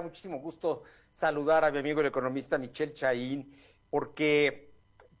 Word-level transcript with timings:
muchísimo 0.00 0.38
gusto 0.40 0.82
saludar 1.10 1.64
a 1.64 1.70
mi 1.70 1.78
amigo 1.78 2.00
el 2.00 2.06
economista 2.06 2.58
Michel 2.58 2.94
Chaín, 2.94 3.54
porque 3.90 4.68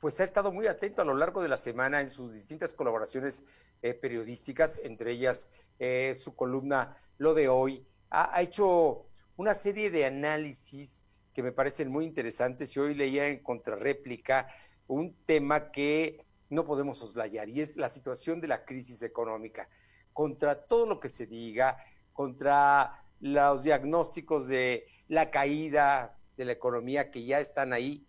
pues 0.00 0.20
ha 0.20 0.24
estado 0.24 0.52
muy 0.52 0.66
atento 0.66 1.02
a 1.02 1.04
lo 1.04 1.14
largo 1.14 1.42
de 1.42 1.48
la 1.48 1.56
semana 1.56 2.00
en 2.00 2.08
sus 2.08 2.32
distintas 2.32 2.72
colaboraciones 2.72 3.42
eh, 3.82 3.94
periodísticas, 3.94 4.80
entre 4.84 5.12
ellas 5.12 5.48
eh, 5.78 6.14
su 6.14 6.34
columna 6.34 6.96
Lo 7.18 7.34
de 7.34 7.48
hoy. 7.48 7.84
Ha, 8.10 8.40
hecho 8.40 9.06
una 9.36 9.54
serie 9.54 9.90
de 9.90 10.06
análisis 10.06 11.04
que 11.34 11.42
me 11.42 11.52
parecen 11.52 11.90
muy 11.90 12.04
interesantes 12.04 12.74
y 12.74 12.80
hoy 12.80 12.94
leía 12.94 13.26
en 13.26 13.42
contrarréplica 13.42 14.48
un 14.86 15.14
tema 15.26 15.70
que 15.70 16.24
no 16.48 16.64
podemos 16.64 17.02
oslayar 17.02 17.48
y 17.48 17.60
es 17.60 17.76
la 17.76 17.88
situación 17.88 18.40
de 18.40 18.48
la 18.48 18.64
crisis 18.64 19.02
económica. 19.02 19.68
Contra 20.12 20.66
todo 20.66 20.86
lo 20.86 21.00
que 21.00 21.08
se 21.08 21.26
diga, 21.26 21.76
contra 22.12 23.04
los 23.20 23.64
diagnósticos 23.64 24.46
de 24.46 24.86
la 25.08 25.30
caída 25.30 26.16
de 26.36 26.44
la 26.44 26.52
economía 26.52 27.10
que 27.10 27.24
ya 27.24 27.40
están 27.40 27.72
ahí 27.72 28.06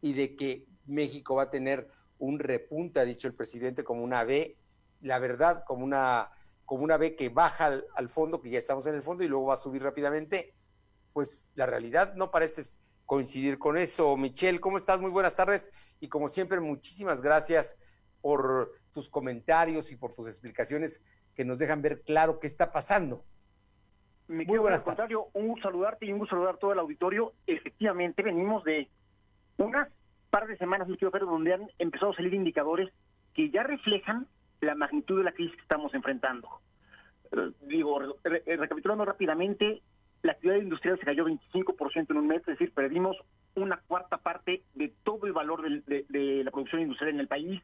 y 0.00 0.12
de 0.12 0.36
que 0.36 0.66
México 0.86 1.36
va 1.36 1.44
a 1.44 1.50
tener 1.50 1.88
un 2.18 2.38
repunte, 2.38 3.00
ha 3.00 3.04
dicho 3.04 3.26
el 3.28 3.34
presidente, 3.34 3.82
como 3.82 4.02
una 4.02 4.24
B, 4.24 4.56
la 5.00 5.18
verdad, 5.18 5.64
como 5.66 5.84
una, 5.84 6.30
como 6.64 6.84
una 6.84 6.96
B 6.96 7.16
que 7.16 7.28
baja 7.30 7.80
al, 7.94 8.08
fondo, 8.08 8.40
que 8.40 8.50
ya 8.50 8.58
estamos 8.58 8.86
en 8.86 8.94
el 8.94 9.02
fondo 9.02 9.24
y 9.24 9.28
luego 9.28 9.46
va 9.46 9.54
a 9.54 9.56
subir 9.56 9.82
rápidamente, 9.82 10.54
pues 11.12 11.50
la 11.54 11.66
realidad 11.66 12.14
no 12.14 12.30
parece 12.30 12.62
coincidir 13.06 13.58
con 13.58 13.76
eso. 13.76 14.16
Michelle, 14.16 14.60
¿cómo 14.60 14.78
estás? 14.78 15.00
Muy 15.00 15.10
buenas 15.10 15.34
tardes 15.34 15.70
y 15.98 16.08
como 16.08 16.28
siempre, 16.28 16.60
muchísimas 16.60 17.22
gracias 17.22 17.78
por 18.20 18.72
tus 18.92 19.08
comentarios 19.08 19.90
y 19.90 19.96
por 19.96 20.14
tus 20.14 20.28
explicaciones 20.28 21.02
que 21.34 21.44
nos 21.44 21.58
dejan 21.58 21.82
ver 21.82 22.02
claro 22.02 22.38
qué 22.38 22.46
está 22.46 22.72
pasando. 22.72 23.24
Me 24.28 24.44
Muy 24.44 24.58
buenas 24.58 24.80
al 24.80 24.84
contrario, 24.84 25.24
un 25.34 25.60
saludarte 25.60 26.06
y 26.06 26.12
un 26.12 26.26
saludar 26.26 26.54
a 26.54 26.58
todo 26.58 26.72
el 26.72 26.78
auditorio. 26.78 27.32
Efectivamente, 27.46 28.22
venimos 28.22 28.64
de 28.64 28.88
unas 29.58 29.88
par 30.30 30.46
de 30.46 30.56
semanas, 30.56 30.88
mi 30.88 30.96
querido 30.96 31.26
donde 31.26 31.52
han 31.52 31.70
empezado 31.78 32.12
a 32.12 32.16
salir 32.16 32.32
indicadores 32.32 32.88
que 33.34 33.50
ya 33.50 33.62
reflejan 33.62 34.26
la 34.60 34.74
magnitud 34.74 35.18
de 35.18 35.24
la 35.24 35.32
crisis 35.32 35.54
que 35.54 35.62
estamos 35.62 35.92
enfrentando. 35.92 36.48
Eh, 37.32 37.50
digo, 37.66 38.16
eh, 38.24 38.56
recapitulando 38.56 39.04
rápidamente, 39.04 39.82
la 40.22 40.32
actividad 40.32 40.56
industrial 40.56 40.98
se 40.98 41.04
cayó 41.04 41.26
25% 41.26 42.10
en 42.10 42.16
un 42.16 42.28
mes, 42.28 42.40
es 42.40 42.46
decir, 42.46 42.72
perdimos 42.72 43.16
una 43.56 43.76
cuarta 43.76 44.18
parte 44.18 44.62
de 44.74 44.94
todo 45.02 45.26
el 45.26 45.32
valor 45.32 45.62
de, 45.62 46.06
de 46.08 46.44
la 46.44 46.50
producción 46.50 46.80
industrial 46.80 47.14
en 47.14 47.20
el 47.20 47.28
país. 47.28 47.60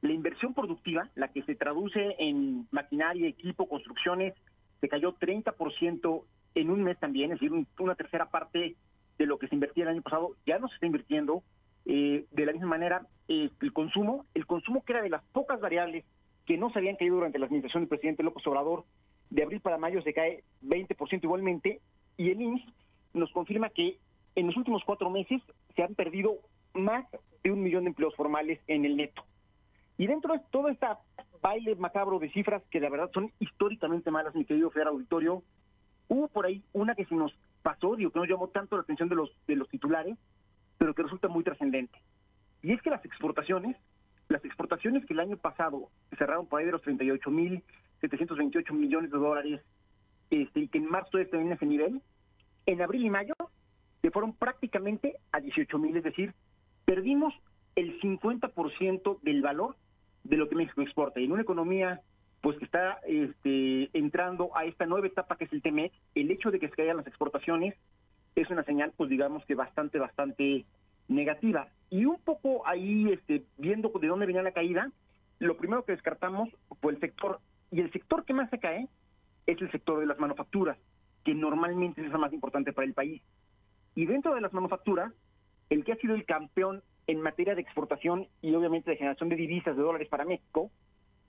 La 0.00 0.12
inversión 0.12 0.54
productiva, 0.54 1.10
la 1.16 1.28
que 1.28 1.42
se 1.42 1.56
traduce 1.56 2.14
en 2.18 2.68
maquinaria, 2.70 3.28
equipo, 3.28 3.68
construcciones, 3.68 4.34
se 4.80 4.88
cayó 4.88 5.14
30% 5.14 6.24
en 6.54 6.70
un 6.70 6.82
mes 6.82 6.98
también, 6.98 7.32
es 7.32 7.40
decir, 7.40 7.66
una 7.78 7.94
tercera 7.94 8.30
parte 8.30 8.76
de 9.18 9.26
lo 9.26 9.38
que 9.38 9.48
se 9.48 9.54
invertía 9.54 9.84
el 9.84 9.90
año 9.90 10.02
pasado 10.02 10.36
ya 10.46 10.58
no 10.58 10.68
se 10.68 10.74
está 10.74 10.86
invirtiendo. 10.86 11.42
Eh, 11.84 12.26
de 12.30 12.46
la 12.46 12.52
misma 12.52 12.68
manera, 12.68 13.06
eh, 13.28 13.50
el 13.60 13.72
consumo, 13.72 14.26
el 14.34 14.46
consumo 14.46 14.84
que 14.84 14.92
era 14.92 15.02
de 15.02 15.08
las 15.08 15.24
pocas 15.32 15.60
variables 15.60 16.04
que 16.46 16.58
no 16.58 16.70
se 16.70 16.78
habían 16.78 16.96
caído 16.96 17.16
durante 17.16 17.38
la 17.38 17.46
administración 17.46 17.82
del 17.82 17.88
presidente 17.88 18.22
López 18.22 18.46
Obrador, 18.46 18.84
de 19.30 19.42
abril 19.42 19.60
para 19.60 19.78
mayo 19.78 20.02
se 20.02 20.14
cae 20.14 20.44
20% 20.62 21.20
igualmente, 21.22 21.80
y 22.16 22.30
el 22.30 22.40
INS 22.40 22.62
nos 23.14 23.30
confirma 23.32 23.70
que 23.70 23.98
en 24.34 24.46
los 24.46 24.56
últimos 24.56 24.82
cuatro 24.84 25.10
meses 25.10 25.42
se 25.74 25.82
han 25.82 25.94
perdido 25.94 26.38
más 26.74 27.04
de 27.42 27.50
un 27.50 27.62
millón 27.62 27.84
de 27.84 27.90
empleos 27.90 28.14
formales 28.14 28.60
en 28.66 28.84
el 28.84 28.96
neto. 28.96 29.24
Y 29.98 30.06
dentro 30.06 30.32
de 30.32 30.40
todo 30.50 30.68
este 30.68 30.86
baile 31.42 31.74
macabro 31.74 32.20
de 32.20 32.30
cifras 32.30 32.62
que 32.70 32.78
la 32.80 32.88
verdad 32.88 33.10
son 33.12 33.32
históricamente 33.40 34.12
malas, 34.12 34.32
mi 34.34 34.44
querido 34.44 34.70
Fer 34.70 34.86
Auditorio, 34.86 35.42
hubo 36.06 36.28
por 36.28 36.46
ahí 36.46 36.62
una 36.72 36.94
que 36.94 37.04
se 37.04 37.16
nos 37.16 37.36
pasó, 37.62 37.96
digo, 37.96 38.12
que 38.12 38.20
no 38.20 38.24
llamó 38.24 38.46
tanto 38.48 38.76
la 38.76 38.82
atención 38.82 39.08
de 39.08 39.16
los, 39.16 39.30
de 39.48 39.56
los 39.56 39.68
titulares, 39.68 40.16
pero 40.78 40.94
que 40.94 41.02
resulta 41.02 41.26
muy 41.26 41.42
trascendente. 41.42 41.98
Y 42.62 42.72
es 42.72 42.80
que 42.80 42.90
las 42.90 43.04
exportaciones, 43.04 43.76
las 44.28 44.44
exportaciones 44.44 45.04
que 45.04 45.14
el 45.14 45.20
año 45.20 45.36
pasado 45.36 45.90
cerraron 46.16 46.46
por 46.46 46.60
ahí 46.60 46.66
de 46.66 46.72
los 46.72 46.82
38.728 46.82 48.72
millones 48.72 49.10
de 49.10 49.18
dólares, 49.18 49.60
este, 50.30 50.60
y 50.60 50.68
que 50.68 50.78
en 50.78 50.88
marzo 50.88 51.18
están 51.18 51.40
en 51.40 51.52
ese 51.52 51.66
nivel, 51.66 52.00
en 52.66 52.82
abril 52.82 53.04
y 53.04 53.10
mayo 53.10 53.34
se 54.00 54.12
fueron 54.12 54.32
prácticamente 54.32 55.16
a 55.32 55.40
18.000, 55.40 55.96
es 55.96 56.04
decir, 56.04 56.34
perdimos 56.84 57.34
el 57.74 58.00
50% 58.00 59.20
del 59.22 59.42
valor 59.42 59.74
de 60.24 60.36
lo 60.36 60.48
que 60.48 60.56
México 60.56 60.82
exporta. 60.82 61.20
Y 61.20 61.24
en 61.24 61.32
una 61.32 61.42
economía 61.42 62.00
pues 62.40 62.56
que 62.58 62.64
está 62.64 63.00
este, 63.06 63.90
entrando 63.98 64.56
a 64.56 64.64
esta 64.64 64.86
nueva 64.86 65.06
etapa 65.06 65.36
que 65.36 65.44
es 65.44 65.52
el 65.52 65.62
TMEC, 65.62 65.92
el 66.14 66.30
hecho 66.30 66.50
de 66.50 66.60
que 66.60 66.68
se 66.68 66.76
caigan 66.76 66.96
las 66.96 67.06
exportaciones 67.06 67.74
es 68.36 68.48
una 68.50 68.62
señal, 68.62 68.92
pues 68.96 69.10
digamos 69.10 69.44
que 69.44 69.54
bastante, 69.54 69.98
bastante 69.98 70.64
negativa. 71.08 71.68
Y 71.90 72.04
un 72.04 72.20
poco 72.20 72.66
ahí, 72.66 73.10
este, 73.12 73.44
viendo 73.56 73.88
de 73.88 74.06
dónde 74.06 74.26
venía 74.26 74.42
la 74.42 74.52
caída, 74.52 74.92
lo 75.40 75.56
primero 75.56 75.84
que 75.84 75.92
descartamos 75.92 76.48
fue 76.80 76.92
el 76.92 77.00
sector, 77.00 77.40
y 77.70 77.80
el 77.80 77.90
sector 77.92 78.24
que 78.24 78.34
más 78.34 78.48
se 78.50 78.58
cae 78.58 78.88
es 79.46 79.60
el 79.60 79.70
sector 79.72 79.98
de 79.98 80.06
las 80.06 80.18
manufacturas, 80.18 80.78
que 81.24 81.34
normalmente 81.34 82.00
es 82.00 82.12
el 82.12 82.18
más 82.18 82.32
importante 82.32 82.72
para 82.72 82.86
el 82.86 82.94
país. 82.94 83.22
Y 83.94 84.06
dentro 84.06 84.34
de 84.34 84.40
las 84.40 84.52
manufacturas, 84.52 85.12
el 85.70 85.84
que 85.84 85.92
ha 85.92 85.96
sido 85.96 86.14
el 86.14 86.24
campeón 86.24 86.82
en 87.08 87.20
materia 87.22 87.56
de 87.56 87.62
exportación 87.62 88.28
y 88.42 88.54
obviamente 88.54 88.90
de 88.90 88.98
generación 88.98 89.30
de 89.30 89.36
divisas 89.36 89.74
de 89.76 89.82
dólares 89.82 90.08
para 90.08 90.26
México, 90.26 90.70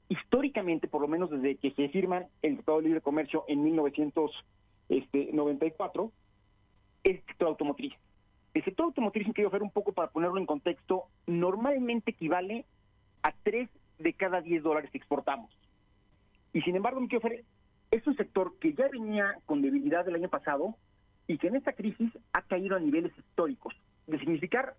históricamente, 0.10 0.90
por 0.90 1.02
lo 1.02 1.08
menos 1.08 1.32
desde 1.32 1.56
que 1.56 1.72
se 1.72 1.90
firma 1.90 2.26
el 2.42 2.56
Tratado 2.58 2.80
de 2.80 2.84
Libre 2.84 3.00
Comercio 3.02 3.46
en 3.48 3.64
1994, 3.64 6.12
es 7.04 7.16
el 7.16 7.24
sector 7.26 7.48
automotriz. 7.48 7.94
El 8.54 8.66
sector 8.66 8.88
automotriz, 8.88 9.26
quiero 9.34 9.50
ver 9.50 9.64
un 9.64 9.72
poco 9.72 9.94
para 9.94 10.10
ponerlo 10.10 10.38
en 10.38 10.46
contexto, 10.46 11.06
normalmente 11.28 12.12
equivale 12.12 12.66
a 13.24 13.32
3 13.44 13.70
de 14.00 14.14
cada 14.14 14.42
10 14.42 14.64
dólares 14.64 14.92
que 14.92 14.98
exportamos. 14.98 15.50
Y 16.52 16.60
sin 16.62 16.76
embargo, 16.76 17.00
quiero 17.08 17.30
ver, 17.30 17.46
es 17.90 18.06
un 18.06 18.18
sector 18.18 18.60
que 18.60 18.74
ya 18.74 18.90
venía 18.90 19.38
con 19.46 19.62
debilidad 19.62 20.04
del 20.04 20.16
año 20.16 20.28
pasado 20.28 20.76
y 21.26 21.38
que 21.38 21.48
en 21.48 21.56
esta 21.56 21.72
crisis 21.72 22.12
ha 22.34 22.42
caído 22.42 22.76
a 22.76 22.80
niveles 22.80 23.18
históricos. 23.18 23.74
De 24.08 24.20
significar 24.20 24.76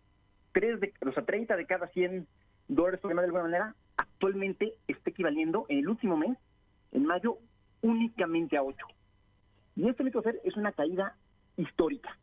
tres 0.53 0.81
de, 0.81 0.93
o 1.07 1.13
sea, 1.13 1.25
30 1.25 1.57
de 1.57 1.67
cada 1.67 1.89
100 1.89 2.27
dólares, 2.69 3.01
de 3.03 3.09
alguna 3.09 3.43
manera, 3.43 3.75
actualmente 3.97 4.75
está 4.87 5.11
equivaliendo 5.11 5.67
en 5.69 5.79
el 5.79 5.89
último 5.89 6.17
mes, 6.17 6.37
en 6.93 7.05
mayo, 7.05 7.39
únicamente 7.83 8.57
a 8.57 8.63
8. 8.63 8.87
Y 9.77 9.89
esto, 9.89 10.19
hacer 10.19 10.41
es 10.45 10.57
una 10.57 10.73
caída 10.73 11.17
histórica. 11.57 12.17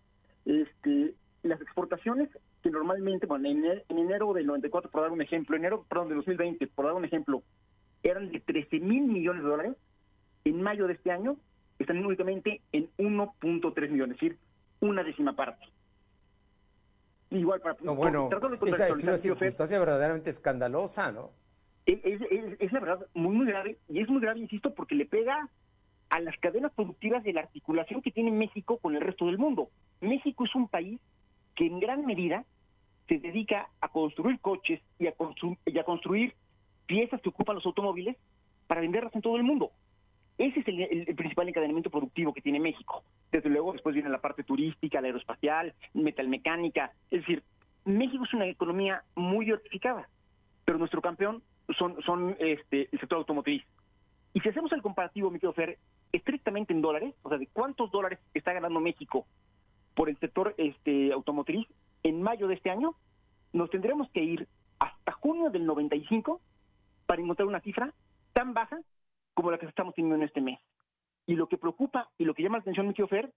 Este, 0.45 1.15
las 1.43 1.61
exportaciones 1.61 2.29
que 2.61 2.69
normalmente, 2.69 3.25
bueno, 3.25 3.49
en, 3.49 3.83
enero 3.89 4.33
del 4.33 4.45
94, 4.45 4.91
por 4.91 5.01
dar 5.01 5.11
un 5.11 5.21
ejemplo, 5.21 5.55
enero, 5.55 5.85
perdón, 5.89 6.09
de 6.09 6.15
2020, 6.15 6.67
por 6.67 6.85
dar 6.85 6.93
un 6.93 7.05
ejemplo, 7.05 7.43
eran 8.03 8.31
de 8.31 8.39
13 8.39 8.79
mil 8.79 9.03
millones 9.03 9.43
de 9.43 9.49
dólares, 9.49 9.75
en 10.45 10.61
mayo 10.61 10.87
de 10.87 10.93
este 10.93 11.11
año 11.11 11.37
están 11.79 12.03
únicamente 12.05 12.61
en 12.71 12.89
1.3 12.97 13.89
millones, 13.89 14.15
es 14.15 14.21
decir, 14.21 14.37
una 14.79 15.03
décima 15.03 15.35
parte. 15.35 15.65
Igual 17.29 17.59
para 17.59 17.75
no, 17.81 17.95
bueno, 17.95 18.29
esa 18.65 18.87
es 18.87 19.03
una 19.03 19.17
circunstancia 19.17 19.77
verdaderamente 19.79 20.29
escandalosa, 20.29 21.11
¿no? 21.11 21.31
Es, 21.85 21.99
es, 22.03 22.71
la 22.71 22.79
verdad 22.79 23.07
muy, 23.13 23.35
muy 23.35 23.45
grave, 23.45 23.77
y 23.89 24.01
es 24.01 24.09
muy 24.09 24.21
grave, 24.21 24.39
insisto, 24.39 24.73
porque 24.73 24.95
le 24.95 25.05
pega 25.05 25.49
a 26.09 26.19
las 26.19 26.37
cadenas 26.37 26.71
productivas 26.73 27.23
de 27.23 27.33
la 27.33 27.41
articulación 27.41 28.01
que 28.01 28.11
tiene 28.11 28.31
México 28.31 28.77
con 28.77 28.95
el 28.95 29.01
resto 29.01 29.25
del 29.25 29.37
mundo. 29.37 29.69
México 29.99 30.45
es 30.45 30.55
un 30.55 30.67
país 30.67 30.99
que 31.55 31.65
en 31.65 31.79
gran 31.79 32.05
medida 32.05 32.45
se 33.07 33.19
dedica 33.19 33.69
a 33.81 33.89
construir 33.89 34.39
coches 34.39 34.81
y 34.99 35.07
a, 35.07 35.13
y 35.65 35.79
a 35.79 35.83
construir 35.83 36.33
piezas 36.85 37.21
que 37.21 37.29
ocupan 37.29 37.55
los 37.55 37.65
automóviles 37.65 38.17
para 38.67 38.81
venderlas 38.81 39.15
en 39.15 39.21
todo 39.21 39.37
el 39.37 39.43
mundo. 39.43 39.71
Ese 40.37 40.59
es 40.59 40.67
el, 40.67 41.15
principal 41.15 41.47
encadenamiento 41.47 41.89
productivo 41.89 42.33
que 42.33 42.41
tiene 42.41 42.59
México. 42.59 43.03
Desde 43.31 43.49
luego, 43.49 43.73
después 43.73 43.93
viene 43.93 44.09
la 44.09 44.21
parte 44.21 44.43
turística, 44.43 45.01
la 45.01 45.07
aeroespacial, 45.07 45.73
metalmecánica. 45.93 46.93
Es 47.11 47.21
decir, 47.21 47.43
México 47.85 48.23
es 48.23 48.33
una 48.33 48.47
economía 48.47 49.03
muy 49.15 49.45
diversificada, 49.45 50.09
pero 50.65 50.77
nuestro 50.77 51.01
campeón 51.01 51.43
son, 51.77 52.01
son 52.03 52.35
este, 52.39 52.89
el 52.91 52.99
sector 52.99 53.17
automotriz. 53.17 53.63
Y 54.33 54.39
si 54.39 54.49
hacemos 54.49 54.71
el 54.71 54.81
comparativo, 54.81 55.31
me 55.31 55.39
quiero 55.39 55.51
hacer 55.51 55.77
estrictamente 56.11 56.73
en 56.73 56.81
dólares, 56.81 57.15
o 57.23 57.29
sea, 57.29 57.37
de 57.37 57.47
cuántos 57.47 57.91
dólares 57.91 58.19
está 58.33 58.53
ganando 58.53 58.79
México 58.79 59.25
por 59.93 60.09
el 60.09 60.17
sector 60.19 60.53
este, 60.57 61.11
automotriz 61.11 61.67
en 62.03 62.21
mayo 62.21 62.47
de 62.47 62.53
este 62.55 62.69
año, 62.69 62.95
nos 63.51 63.69
tendremos 63.69 64.09
que 64.11 64.21
ir 64.21 64.47
hasta 64.79 65.11
junio 65.13 65.49
del 65.49 65.65
95 65.65 66.39
para 67.05 67.21
encontrar 67.21 67.47
una 67.47 67.61
cifra 67.61 67.93
tan 68.33 68.53
baja 68.53 68.79
como 69.33 69.51
la 69.51 69.57
que 69.57 69.65
estamos 69.65 69.95
teniendo 69.95 70.15
en 70.15 70.23
este 70.23 70.41
mes. 70.41 70.59
Y 71.27 71.35
lo 71.35 71.47
que 71.47 71.57
preocupa 71.57 72.09
y 72.17 72.25
lo 72.25 72.33
que 72.33 72.41
llama 72.41 72.57
la 72.57 72.61
atención, 72.61 72.87
mi 72.87 72.93
Fer, 72.93 73.31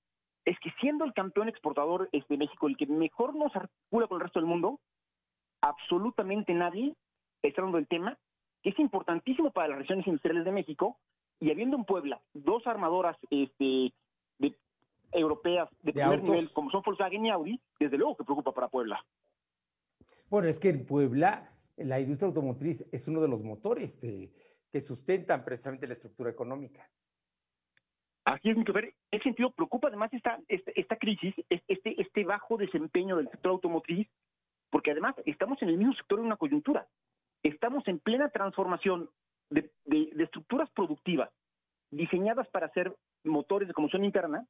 es 0.45 0.59
que 0.61 0.71
siendo 0.81 1.05
el 1.05 1.13
campeón 1.13 1.49
exportador 1.49 2.09
de 2.11 2.19
este 2.19 2.39
México 2.39 2.69
el 2.69 2.77
que 2.77 2.87
mejor 2.87 3.35
nos 3.35 3.55
articula 3.55 4.07
con 4.07 4.17
el 4.17 4.23
resto 4.23 4.39
del 4.39 4.49
mundo, 4.49 4.81
absolutamente 5.61 6.55
nadie 6.55 6.95
está 7.43 7.61
hablando 7.61 7.79
del 7.79 7.89
tema, 7.89 8.17
que 8.63 8.71
es 8.71 8.79
importantísimo 8.79 9.51
para 9.51 9.69
las 9.69 9.79
regiones 9.79 10.07
industriales 10.07 10.45
de 10.45 10.53
México, 10.53 10.99
y 11.41 11.51
habiendo 11.51 11.77
en 11.77 11.85
Puebla 11.85 12.21
dos 12.33 12.67
armadoras 12.67 13.17
este, 13.31 13.93
de 14.39 14.57
europeas 15.13 15.69
de, 15.83 15.93
primer 15.93 16.23
nivel, 16.23 16.53
como 16.53 16.71
son 16.71 16.83
Volkswagen 16.85 17.27
y 17.27 17.31
Audi, 17.31 17.61
desde 17.79 17.99
luego 17.99 18.17
que 18.17 18.25
preocupa 18.25 18.53
para 18.53 18.69
Puebla. 18.69 19.05
Bueno, 20.29 20.49
es 20.49 20.61
que 20.61 20.69
en 20.69 20.87
Puebla 20.87 21.51
la 21.77 21.99
industria 21.99 22.29
automotriz 22.29 22.87
es 22.93 23.09
uno 23.09 23.21
de 23.21 23.29
los 23.29 23.43
motores 23.43 23.99
que 23.99 24.81
sustentan 24.81 25.45
precisamente 25.45 25.87
la 25.87 25.95
estructura 25.95 26.31
económica. 26.31 26.89
Así 28.31 28.49
es, 28.49 28.57
mi 28.57 28.63
En 28.65 28.95
ese 29.11 29.25
sentido, 29.25 29.51
preocupa 29.51 29.89
además 29.89 30.13
esta, 30.15 30.39
esta, 30.47 30.71
esta 30.77 30.97
crisis, 30.97 31.35
este, 31.49 32.01
este 32.01 32.25
bajo 32.25 32.57
desempeño 32.57 33.17
del 33.17 33.29
sector 33.29 33.51
automotriz, 33.51 34.07
porque 34.71 34.93
además 34.93 35.17
estamos 35.27 35.61
en 35.63 35.71
el 35.71 35.77
mismo 35.77 35.95
sector 35.95 36.21
de 36.21 36.27
una 36.27 36.37
coyuntura. 36.37 36.87
Estamos 37.43 37.87
en 37.89 37.99
plena 37.99 38.29
transformación 38.29 39.11
de, 39.51 39.69
estructuras 40.17 40.71
productivas 40.71 41.29
diseñadas 41.91 42.47
para 42.51 42.67
hacer 42.67 42.95
motores 43.25 43.67
de 43.67 43.75
combustión 43.75 44.05
interna 44.05 44.47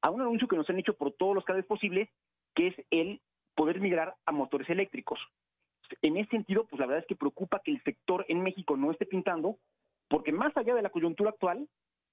a 0.00 0.10
un 0.10 0.20
anuncio 0.20 0.48
que 0.48 0.56
nos 0.56 0.68
han 0.68 0.80
hecho 0.80 0.94
por 0.94 1.12
todos 1.12 1.36
los 1.36 1.44
canales 1.44 1.66
posibles, 1.66 2.08
que 2.56 2.68
es 2.68 2.74
el 2.90 3.20
poder 3.54 3.80
migrar 3.80 4.16
a 4.26 4.32
motores 4.32 4.68
eléctricos. 4.68 5.20
En 6.00 6.16
ese 6.16 6.30
sentido, 6.30 6.64
pues 6.64 6.80
la 6.80 6.86
verdad 6.86 7.02
es 7.02 7.06
que 7.06 7.14
preocupa 7.14 7.60
que 7.60 7.70
el 7.70 7.80
sector 7.84 8.24
en 8.26 8.42
México 8.42 8.76
no 8.76 8.90
esté 8.90 9.06
pintando, 9.06 9.58
porque 10.08 10.32
más 10.32 10.56
allá 10.56 10.74
de 10.74 10.82
la 10.82 10.90
coyuntura 10.90 11.30
actual, 11.30 11.68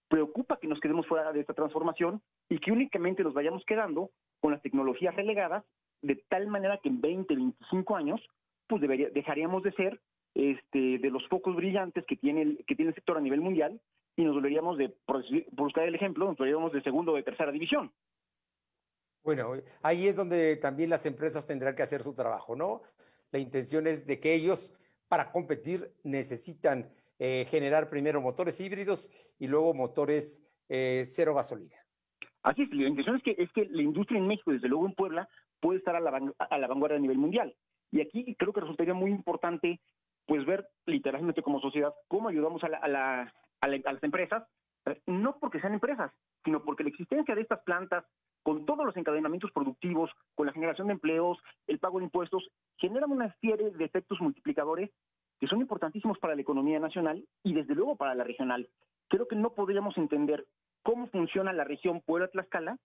preocupa 0.09 0.57
que 0.57 0.67
nos 0.67 0.79
quedemos 0.79 1.07
fuera 1.07 1.31
de 1.31 1.39
esta 1.39 1.53
transformación 1.53 2.21
y 2.49 2.59
que 2.59 2.71
únicamente 2.71 3.23
nos 3.23 3.33
vayamos 3.33 3.63
quedando 3.65 4.09
con 4.41 4.51
las 4.51 4.61
tecnologías 4.61 5.15
relegadas, 5.15 5.63
de 6.01 6.15
tal 6.27 6.47
manera 6.47 6.79
que 6.81 6.89
en 6.89 6.99
20, 6.99 7.33
25 7.35 7.95
años, 7.95 8.21
pues 8.67 8.81
debería, 8.81 9.09
dejaríamos 9.09 9.63
de 9.63 9.71
ser 9.73 10.01
este, 10.33 10.99
de 10.99 11.09
los 11.09 11.27
focos 11.27 11.55
brillantes 11.55 12.05
que 12.05 12.15
tiene, 12.15 12.41
el, 12.41 12.65
que 12.67 12.75
tiene 12.75 12.89
el 12.89 12.95
sector 12.95 13.17
a 13.17 13.21
nivel 13.21 13.41
mundial 13.41 13.79
y 14.15 14.23
nos 14.23 14.33
volveríamos 14.33 14.77
de, 14.77 14.89
por, 14.89 15.23
buscar 15.51 15.87
el 15.87 15.95
ejemplo, 15.95 16.25
nos 16.25 16.37
volveríamos 16.37 16.73
de 16.73 16.81
segundo 16.81 17.13
o 17.13 17.15
de 17.15 17.23
tercera 17.23 17.51
división. 17.51 17.91
Bueno, 19.23 19.53
ahí 19.81 20.07
es 20.07 20.15
donde 20.15 20.55
también 20.57 20.89
las 20.89 21.05
empresas 21.05 21.45
tendrán 21.45 21.75
que 21.75 21.83
hacer 21.83 22.01
su 22.01 22.13
trabajo, 22.13 22.55
¿no? 22.55 22.81
La 23.31 23.39
intención 23.39 23.85
es 23.85 24.07
de 24.07 24.19
que 24.19 24.33
ellos, 24.33 24.73
para 25.07 25.31
competir, 25.31 25.93
necesitan 26.03 26.89
eh, 27.19 27.45
generar 27.49 27.89
primero 27.89 28.21
motores 28.21 28.59
híbridos 28.59 29.11
y 29.37 29.47
luego 29.47 29.73
motores 29.73 30.43
eh, 30.69 31.03
cero 31.05 31.35
gasolina. 31.35 31.75
Así 32.43 32.63
es, 32.63 32.69
la 32.71 32.87
intención 32.87 33.17
es 33.17 33.23
que, 33.23 33.35
es 33.37 33.51
que 33.51 33.65
la 33.69 33.81
industria 33.81 34.17
en 34.17 34.27
México, 34.27 34.51
desde 34.51 34.69
luego 34.69 34.85
en 34.85 34.93
Puebla, 34.93 35.27
puede 35.59 35.79
estar 35.79 35.95
a 35.95 35.99
la, 35.99 36.33
a 36.37 36.57
la 36.57 36.67
vanguardia 36.67 36.97
a 36.97 37.01
nivel 37.01 37.17
mundial. 37.17 37.53
Y 37.91 38.01
aquí 38.01 38.35
creo 38.37 38.53
que 38.53 38.61
resultaría 38.61 38.93
muy 38.93 39.11
importante 39.11 39.79
pues 40.25 40.45
ver 40.45 40.67
literalmente 40.85 41.41
como 41.41 41.59
sociedad 41.59 41.93
cómo 42.07 42.29
ayudamos 42.29 42.63
a, 42.63 42.67
a, 42.67 42.87
la, 42.87 43.33
a, 43.61 43.67
las 43.67 44.03
empresas, 44.03 44.43
no 45.07 45.37
porque 45.39 45.59
sean 45.59 45.73
empresas, 45.73 46.11
sino 46.45 46.63
porque 46.63 46.83
la 46.83 46.89
existencia 46.89 47.33
de 47.33 47.41
estas 47.41 47.61
plantas, 47.63 48.05
con 48.43 48.65
todos 48.65 48.85
los 48.85 48.95
encadenamientos 48.95 49.51
productivos, 49.51 50.11
con 50.35 50.45
la 50.45 50.53
generación 50.53 50.87
de 50.87 50.93
empleos, 50.93 51.39
el 51.67 51.79
pago 51.79 51.97
de 51.97 52.05
impuestos, 52.05 52.47
generan 52.77 53.11
una 53.11 53.35
serie 53.41 53.71
de 53.71 53.83
efectos 53.83 54.21
multiplicadores 54.21 54.91
que 55.39 55.47
son 55.47 55.61
importantísimos 55.61 56.19
para 56.19 56.35
la 56.35 56.41
economía 56.41 56.79
nacional 56.79 57.25
y 57.43 57.53
desde 57.53 57.75
luego 57.75 57.95
para 57.95 58.15
la 58.15 58.23
regional. 58.23 58.67
Creo 59.07 59.27
que 59.27 59.35
no 59.35 59.51
podríamos 59.51 59.97
entender 59.97 60.45
cómo 60.83 61.07
funciona 61.07 61.53
la 61.53 61.63
región 61.63 62.01
Puebla-Tlaxcala 62.01 62.77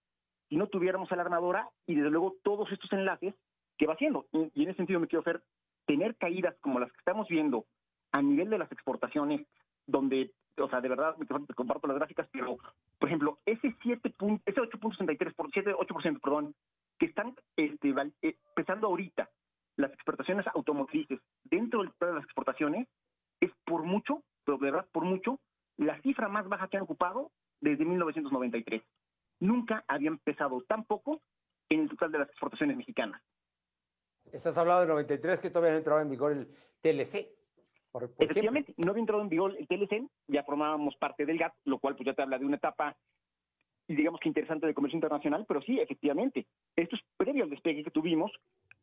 si 0.49 0.57
no 0.57 0.69
tuviéramos 0.69 1.11
a 1.11 1.17
la 1.17 1.23
armadora 1.23 1.69
y 1.87 1.95
desde 1.95 2.11
luego 2.11 2.37
todos 2.43 2.71
estos 2.71 2.93
enlaces 2.93 3.35
que 3.77 3.87
va 3.87 3.95
haciendo. 3.95 4.27
Y, 4.33 4.63
en 4.63 4.69
ese 4.69 4.77
sentido 4.77 5.01
me 5.01 5.09
quiero 5.09 5.23
hacer 5.23 5.43
tener 5.87 6.17
caídas 6.17 6.55
como 6.61 6.79
las 6.79 6.91
que 6.93 6.99
estamos 6.99 7.29
viendo 7.29 7.67
a 8.13 8.23
nivel 8.23 8.51
de 8.51 8.59
las 8.59 8.71
exportaciones, 8.71 9.47
donde, 9.87 10.31
o 10.57 10.69
sea, 10.69 10.81
de 10.81 10.89
verdad, 10.89 11.17
te 11.17 11.55
comparto 11.55 11.89
las 11.89 11.97
gráficas, 11.97 12.29
pero, 12.31 12.57
por 12.99 13.09
ejemplo, 13.09 13.39
ese 13.45 13.75
7 13.83 14.15
ese 14.47 14.61
8.63%, 14.61 15.77
8%, 15.77 16.21
perdón, 16.21 16.55
que 16.99 17.07
están 17.07 17.35
este, 17.57 17.95
eh, 18.23 18.37
ahorita 18.83 19.29
las 19.77 19.93
exportaciones 19.93 20.47
automotrices 20.55 21.21
dentro 21.45 21.81
del 21.81 21.91
de 21.99 22.15
las 22.15 22.25
exportaciones, 22.25 22.89
es 23.41 23.51
por 23.65 23.83
mucho, 23.83 24.23
pero 24.45 24.59
de 24.59 24.71
verdad 24.71 24.87
por 24.93 25.05
mucho, 25.05 25.41
la 25.77 26.01
cifra 26.03 26.29
más 26.29 26.49
baja 26.49 26.69
que 26.69 26.77
han 26.77 26.85
ocupado 26.85 27.31
desde 27.61 27.85
1993. 27.85 28.83
Nunca 29.41 29.85
habían 29.89 30.19
pesado 30.19 30.63
tan 30.63 30.85
poco 30.85 31.21
en 31.69 31.81
el 31.81 31.89
total 31.89 32.13
de 32.13 32.19
las 32.21 32.29
exportaciones 32.29 32.77
mexicanas. 32.77 33.21
Estás 34.33 34.57
hablando 34.59 34.83
de 34.83 34.89
93 34.89 35.41
que 35.41 35.51
todavía 35.51 35.73
no 35.73 35.79
entraba 35.79 36.03
en 36.03 36.11
vigor 36.11 36.33
el 36.33 36.49
TLC. 36.81 37.29
Efectivamente, 38.19 38.75
no 38.77 38.91
había 38.91 39.01
entrado 39.01 39.23
en 39.23 39.29
vigor 39.29 39.57
el 39.57 39.69
TLC, 39.69 40.09
ya 40.27 40.43
formábamos 40.43 40.97
parte 40.97 41.25
del 41.25 41.39
GATT, 41.39 41.55
lo 41.65 41.79
cual 41.79 41.95
pues 41.95 42.07
ya 42.07 42.15
te 42.15 42.23
habla 42.23 42.39
de 42.39 42.45
una 42.45 42.57
etapa, 42.57 42.97
digamos 43.87 44.19
que 44.21 44.29
interesante 44.29 44.67
de 44.67 44.75
comercio 44.75 44.97
internacional, 44.97 45.45
pero 45.47 45.63
sí, 45.63 45.79
efectivamente, 45.79 46.47
esto 46.75 46.97
es 46.97 47.03
previo 47.17 47.45
al 47.45 47.51
despegue 47.51 47.85
que 47.85 47.93
tuvimos 47.93 48.33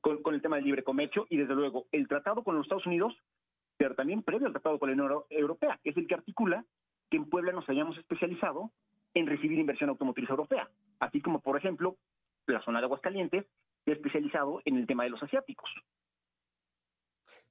con, 0.02 0.34
el 0.34 0.42
tema 0.42 0.58
del 0.58 0.66
libre 0.66 0.84
comercio 0.84 1.26
y 1.30 1.38
desde 1.38 1.56
luego 1.56 1.88
el 1.92 2.08
tratado 2.08 2.44
con 2.44 2.56
los 2.56 2.66
Estados 2.66 2.86
Unidos, 2.86 3.16
pero 3.78 3.96
también 3.96 4.24
previo 4.24 4.48
al 4.48 4.54
tratado 4.54 4.80
con 4.80 4.90
la 4.90 4.96
Unión 4.96 5.24
Europea, 5.30 5.80
es 5.84 5.96
el 5.96 6.08
que 6.08 6.16
articula 6.16 6.66
que 7.10 7.18
en 7.18 7.30
Puebla 7.30 7.52
nos 7.52 7.68
hayamos 7.70 7.98
especializado 7.98 8.72
en 9.14 9.28
recibir 9.28 9.60
inversión 9.60 9.90
automotriz 9.90 10.30
europea, 10.30 10.70
así 11.00 11.22
como 11.22 11.42
por 11.42 11.58
ejemplo 11.58 11.98
la 12.48 12.62
zona 12.62 12.80
de 12.80 12.86
Aguascalientes 12.86 13.46
especializado 13.86 14.62
en 14.66 14.78
el 14.78 14.88
tema 14.88 15.04
de 15.04 15.10
los 15.10 15.22
asiáticos. 15.24 15.70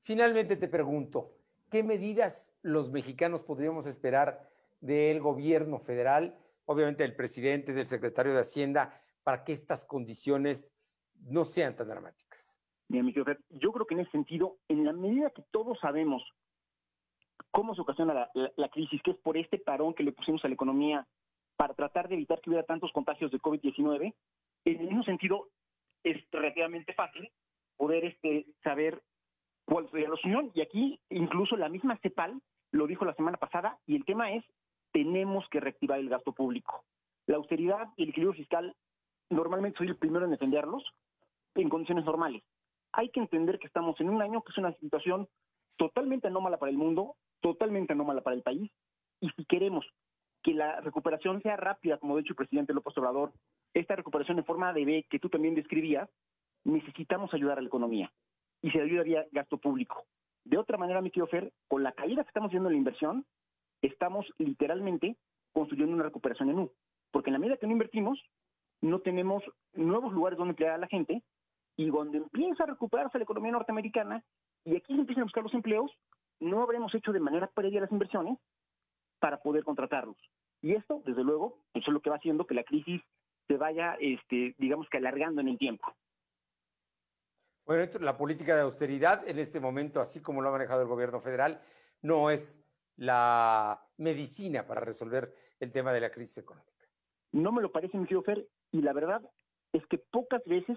Finalmente 0.03 0.57
te 0.57 0.69
pregunto, 0.69 1.37
¿qué 1.71 1.83
medidas 1.83 2.55
los 2.63 2.91
mexicanos 2.91 3.43
podríamos 3.43 3.87
esperar 3.87 4.49
del 4.81 5.21
gobierno 5.21 5.79
federal, 5.79 6.39
obviamente 6.65 7.03
del 7.03 7.15
presidente, 7.15 7.73
del 7.73 7.89
secretario 7.89 8.33
de 8.33 8.41
Hacienda, 8.41 9.03
para 9.23 9.45
que 9.45 9.53
estas 9.53 9.85
condiciones 9.85 10.75
no 11.27 11.45
sean 11.45 11.77
tan 11.77 11.89
dramáticas? 11.89 12.30
Mira, 12.91 13.05
mi 13.05 13.13
yo 13.13 13.73
creo 13.73 13.87
que 13.87 13.95
en 13.95 14.01
ese 14.01 14.11
sentido, 14.11 14.57
en 14.69 14.85
la 14.85 14.93
medida 14.93 15.31
que 15.31 15.45
todos 15.53 15.79
sabemos 15.79 16.25
cómo 17.53 17.77
se 17.77 17.83
ocasiona 17.83 18.13
la, 18.13 18.31
la, 18.57 18.69
crisis, 18.69 19.01
que 19.03 19.13
es 19.13 19.17
por 19.19 19.37
este 19.37 19.59
parón 19.59 19.95
que 19.95 20.03
le 20.03 20.11
pusimos 20.11 20.45
a 20.45 20.49
la 20.49 20.55
economía 20.55 21.07
para 21.57 21.75
tratar 21.75 22.09
de 22.09 22.17
evitar 22.17 22.41
que 22.41 22.51
hubiera 22.51 22.67
tantos 22.67 22.91
contagios 22.91 23.31
de 23.31 23.39
COVID-19, 23.39 24.13
en 24.65 24.81
el 24.81 24.89
mismo 24.89 25.05
sentido, 25.05 25.51
es 26.03 26.21
relativamente 26.33 26.93
fácil 26.95 27.31
poder 27.77 28.07
este, 28.07 28.47
saber 28.65 29.01
cuál 29.67 29.89
sería 29.93 30.09
la 30.09 30.17
solución. 30.17 30.51
Y 30.55 30.61
aquí 30.61 31.01
incluso 31.11 31.57
la 31.57 31.69
misma 31.69 31.97
CEPAL 31.99 32.43
lo 32.73 32.89
dijo 32.89 33.05
la 33.05 33.15
semana 33.15 33.37
pasada 33.37 33.79
y 33.87 33.95
el 33.95 34.05
tema 34.05 34.33
es, 34.33 34.45
tenemos 34.91 35.49
que 35.49 35.61
reactivar 35.61 36.01
el 36.01 36.09
gasto 36.09 36.33
público. 36.33 36.83
La 37.27 37.37
austeridad 37.37 37.87
y 37.97 38.03
el 38.03 38.09
equilibrio 38.09 38.37
fiscal, 38.37 38.75
normalmente 39.29 39.79
soy 39.79 39.87
el 39.87 39.97
primero 39.97 40.25
en 40.25 40.33
defenderlos 40.33 40.83
en 41.55 41.69
condiciones 41.69 42.05
normales. 42.05 42.43
Hay 42.93 43.11
que 43.11 43.21
entender 43.21 43.59
que 43.59 43.67
estamos 43.67 44.01
en 44.01 44.11
un 44.11 44.23
año 44.23 44.43
que 44.43 44.53
es 44.53 44.59
una 44.59 44.73
situación 44.75 45.29
totalmente 45.77 46.27
anómala 46.27 46.59
para 46.59 46.71
el 46.71 46.79
mundo, 46.79 47.17
totalmente 47.41 47.93
anómala 47.93 48.21
para 48.21 48.37
el 48.37 48.43
país, 48.43 48.71
y 49.21 49.31
si 49.31 49.45
queremos 49.45 49.87
que 50.43 50.55
la 50.55 50.81
recuperación 50.81 51.43
sea 51.43 51.57
rápida, 51.57 51.99
como 51.99 52.15
ha 52.15 52.19
dicho 52.19 52.33
el 52.33 52.37
presidente 52.37 52.73
López 52.73 52.97
Obrador, 52.97 53.33
esta 53.75 53.97
recuperación 53.97 54.39
en 54.39 54.45
forma 54.45 54.73
de 54.73 54.85
B 54.85 55.07
que 55.09 55.19
tú 55.19 55.29
también 55.29 55.55
describías, 55.55 56.09
necesitamos 56.65 57.33
ayudar 57.35 57.59
a 57.59 57.63
la 57.63 57.69
economía 57.69 58.13
y 58.63 58.71
se 58.71 58.81
ayudaría 58.81 59.27
gasto 59.33 59.59
público. 59.59 60.05
De 60.45 60.59
otra 60.59 60.79
manera, 60.79 61.03
mi 61.03 61.11
querido 61.11 61.27
Fer, 61.27 61.53
con 61.69 61.83
la 61.83 61.93
caída 61.93 62.23
que 62.23 62.29
estamos 62.29 62.51
viendo 62.51 62.69
en 62.69 62.75
la 62.75 62.79
inversión, 62.79 63.27
estamos 63.83 64.27
literalmente 64.39 65.17
construyendo 65.53 65.95
una 65.95 66.05
recuperación 66.05 66.51
en 66.51 66.59
U. 66.61 66.73
Porque 67.11 67.31
en 67.31 67.35
la 67.35 67.39
medida 67.39 67.57
que 67.57 67.67
no 67.67 67.73
invertimos, 67.73 68.19
no 68.81 69.01
tenemos 69.01 69.43
nuevos 69.75 70.13
lugares 70.13 70.39
donde 70.39 70.53
emplear 70.53 70.73
a 70.73 70.79
la 70.79 70.87
gente 70.87 71.23
y 71.81 71.89
cuando 71.89 72.19
empieza 72.19 72.65
a 72.65 72.67
recuperarse 72.67 73.17
la 73.17 73.25
economía 73.25 73.53
norteamericana 73.53 74.23
y 74.67 74.77
aquí 74.77 74.95
se 74.95 75.01
empiezan 75.01 75.23
a 75.23 75.25
buscar 75.25 75.43
los 75.43 75.55
empleos, 75.55 75.91
no 76.39 76.63
habremos 76.63 76.95
hecho 76.95 77.11
de 77.11 77.21
manera 77.21 77.47
previa 77.47 77.81
las 77.81 77.91
inversiones 77.91 78.39
para 79.19 79.39
poder 79.39 79.65
contratarlos. 79.65 80.19
Y 80.61 80.75
esto, 80.75 81.03
desde 81.07 81.25
luego, 81.25 81.65
eso 81.73 81.87
es 81.91 81.95
lo 81.95 82.03
que 82.03 82.11
va 82.11 82.17
haciendo 82.17 82.47
que 82.47 82.53
la 82.53 82.65
crisis 82.65 83.01
se 83.49 83.57
vaya, 83.57 83.97
este, 83.99 84.55
digamos 84.59 84.89
que 84.91 84.99
alargando 84.99 85.41
en 85.41 85.49
el 85.49 85.57
tiempo. 85.57 85.87
Bueno, 87.65 87.91
la 88.01 88.19
política 88.19 88.55
de 88.55 88.61
austeridad 88.61 89.27
en 89.27 89.39
este 89.39 89.59
momento, 89.59 90.03
así 90.03 90.21
como 90.21 90.43
lo 90.43 90.51
ha 90.51 90.53
manejado 90.53 90.83
el 90.83 90.89
gobierno 90.89 91.19
federal, 91.19 91.63
no 92.03 92.29
es 92.29 92.63
la 92.97 93.83
medicina 93.97 94.67
para 94.67 94.83
resolver 94.83 95.35
el 95.59 95.73
tema 95.73 95.95
de 95.95 96.03
la 96.03 96.11
crisis 96.11 96.37
económica. 96.37 96.87
No 97.33 97.53
me 97.53 97.63
lo 97.63 97.73
parece, 97.73 97.97
mi 97.97 98.05
querido 98.05 98.23
Fer, 98.23 98.47
y 98.71 98.83
la 98.83 98.93
verdad 98.93 99.23
es 99.73 99.87
que 99.87 99.97
pocas 99.97 100.45
veces 100.45 100.77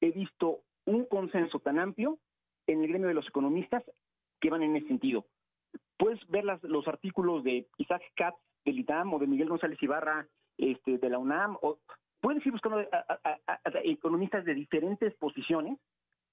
he 0.00 0.10
visto 0.10 0.60
un 0.86 1.04
consenso 1.06 1.58
tan 1.60 1.78
amplio 1.78 2.18
en 2.66 2.82
el 2.82 2.88
gremio 2.88 3.08
de 3.08 3.14
los 3.14 3.26
economistas 3.28 3.82
que 4.40 4.50
van 4.50 4.62
en 4.62 4.76
ese 4.76 4.88
sentido. 4.88 5.26
Puedes 5.96 6.26
ver 6.28 6.44
los 6.44 6.88
artículos 6.88 7.44
de 7.44 7.68
Isaac 7.76 8.02
Katz 8.16 8.38
del 8.64 8.78
ITAM 8.78 9.12
o 9.12 9.18
de 9.18 9.26
Miguel 9.26 9.48
González 9.48 9.82
Ibarra 9.82 10.26
este, 10.56 10.98
de 10.98 11.10
la 11.10 11.18
UNAM 11.18 11.56
o 11.62 11.78
puedes 12.20 12.44
ir 12.44 12.52
buscando 12.52 12.78
a, 12.78 13.38
economistas 13.84 14.44
de 14.44 14.54
diferentes 14.54 15.14
posiciones 15.14 15.78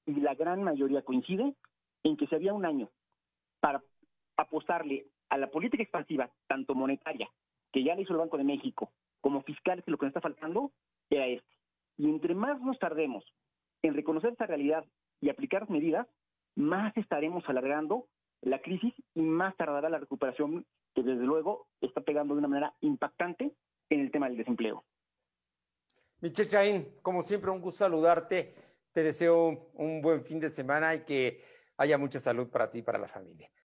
y 0.05 0.15
la 0.21 0.35
gran 0.35 0.63
mayoría 0.63 1.01
coincide 1.01 1.53
en 2.03 2.17
que 2.17 2.27
si 2.27 2.35
había 2.35 2.53
un 2.53 2.65
año 2.65 2.89
para 3.59 3.81
apostarle 4.37 5.07
a 5.29 5.37
la 5.37 5.47
política 5.47 5.83
expansiva, 5.83 6.29
tanto 6.47 6.75
monetaria, 6.75 7.29
que 7.71 7.83
ya 7.83 7.95
le 7.95 8.03
hizo 8.03 8.13
el 8.13 8.19
Banco 8.19 8.37
de 8.37 8.45
México, 8.45 8.91
como 9.19 9.41
fiscal, 9.41 9.83
que 9.83 9.91
lo 9.91 9.97
que 9.97 10.05
nos 10.05 10.11
está 10.11 10.21
faltando, 10.21 10.71
era 11.09 11.27
este. 11.27 11.49
Y 11.97 12.09
entre 12.09 12.35
más 12.35 12.61
nos 12.61 12.79
tardemos 12.79 13.25
en 13.81 13.93
reconocer 13.93 14.31
esta 14.31 14.45
realidad 14.45 14.85
y 15.21 15.29
aplicar 15.29 15.69
medidas, 15.69 16.07
más 16.55 16.95
estaremos 16.97 17.43
alargando 17.47 18.07
la 18.41 18.61
crisis 18.61 18.93
y 19.13 19.21
más 19.21 19.55
tardará 19.57 19.89
la 19.89 19.99
recuperación 19.99 20.65
que 20.93 21.03
desde 21.03 21.23
luego 21.23 21.67
está 21.81 22.01
pegando 22.01 22.33
de 22.33 22.39
una 22.39 22.47
manera 22.47 22.73
impactante 22.81 23.53
en 23.89 23.99
el 23.99 24.11
tema 24.11 24.27
del 24.27 24.37
desempleo. 24.37 24.83
Michelle 26.19 26.49
Chaín, 26.49 26.87
como 27.01 27.21
siempre, 27.21 27.51
un 27.51 27.61
gusto 27.61 27.79
saludarte. 27.79 28.55
Te 28.91 29.03
deseo 29.03 29.69
un 29.73 30.01
buen 30.01 30.23
fin 30.23 30.39
de 30.39 30.49
semana 30.49 30.95
y 30.95 31.01
que 31.01 31.43
haya 31.77 31.97
mucha 31.97 32.19
salud 32.19 32.49
para 32.49 32.69
ti 32.71 32.79
y 32.79 32.81
para 32.81 32.97
la 32.97 33.07
familia. 33.07 33.51